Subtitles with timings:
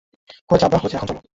[0.49, 1.21] হয়েছে আব্বা, হয়েছে, এখন চলো।